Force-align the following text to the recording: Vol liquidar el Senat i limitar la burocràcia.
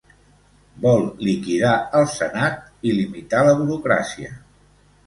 Vol 0.85 1.05
liquidar 1.27 1.75
el 2.01 2.09
Senat 2.17 2.61
i 2.81 2.95
limitar 2.99 3.47
la 3.51 3.57
burocràcia. 3.63 4.37